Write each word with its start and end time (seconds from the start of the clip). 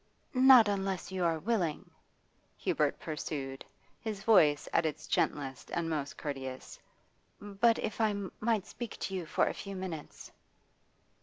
'Not 0.33 0.67
unless 0.67 1.11
you 1.11 1.23
are 1.23 1.37
willing,' 1.37 1.91
Hubert 2.57 2.99
pursued, 2.99 3.63
his 3.99 4.23
voice 4.23 4.67
at 4.73 4.83
its 4.83 5.05
gentlest 5.05 5.69
and 5.75 5.87
most 5.91 6.17
courteous. 6.17 6.79
'But 7.39 7.77
if 7.77 8.01
I 8.01 8.15
might 8.39 8.65
speak 8.65 8.97
to 8.97 9.13
you 9.13 9.27
for 9.27 9.45
a 9.45 9.53
few 9.53 9.75
minutes 9.75 10.31